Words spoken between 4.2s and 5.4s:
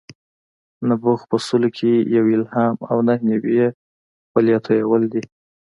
خولې تویول دي.